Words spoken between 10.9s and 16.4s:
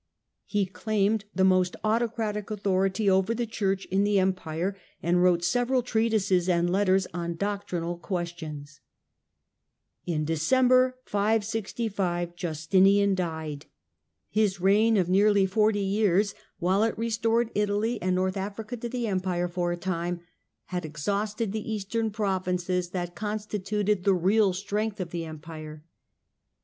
565, Justinian died. His reign of nearly forty years,